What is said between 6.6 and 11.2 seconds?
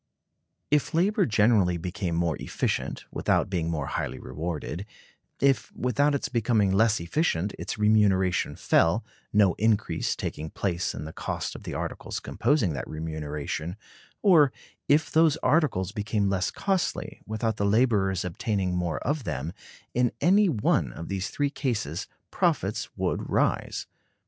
less efficient, its remuneration fell, no increase taking place in the